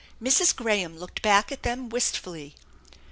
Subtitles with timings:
[0.19, 0.55] Mrs.
[0.55, 2.55] Graham looked back at them wistfully.